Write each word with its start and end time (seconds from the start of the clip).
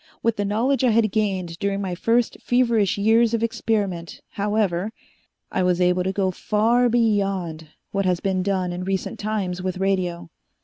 With 0.23 0.35
the 0.37 0.45
knowledge 0.45 0.83
I 0.83 0.89
had 0.89 1.11
gained 1.11 1.59
during 1.59 1.79
my 1.79 1.93
first 1.93 2.37
feverish 2.41 2.97
years 2.97 3.35
of 3.35 3.43
experiment, 3.43 4.19
however, 4.31 4.91
I 5.51 5.61
was 5.61 5.79
able 5.79 6.03
to 6.03 6.11
go 6.11 6.31
far 6.31 6.89
beyond 6.89 7.67
what 7.91 8.05
has 8.05 8.19
been 8.19 8.41
done 8.41 8.73
in 8.73 8.83
recent 8.83 9.19
times 9.19 9.61
with 9.61 9.77
radio. 9.77 10.31